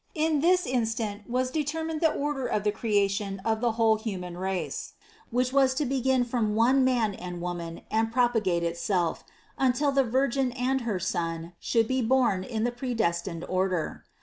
In 0.15 0.39
this 0.41 0.65
instant 0.65 1.29
was 1.29 1.51
determined 1.51 2.01
the 2.01 2.11
order 2.11 2.47
of 2.47 2.63
the 2.63 2.71
creation 2.71 3.39
of 3.45 3.61
the 3.61 3.73
whole 3.73 3.97
human 3.97 4.35
race, 4.35 4.93
which 5.29 5.53
was 5.53 5.75
to 5.75 5.85
begin 5.85 6.23
from 6.23 6.55
one 6.55 6.83
man 6.83 7.13
and 7.13 7.39
woman 7.39 7.81
and 7.91 8.11
propagate 8.11 8.63
itself, 8.63 9.23
until 9.59 9.91
the 9.91 10.03
Virgin 10.03 10.53
and 10.53 10.81
her 10.81 10.97
Son 10.99 11.53
should 11.59 11.87
be 11.87 12.01
born 12.01 12.43
in 12.43 12.63
the 12.63 12.71
predestined 12.71 13.45
order. 13.45 14.03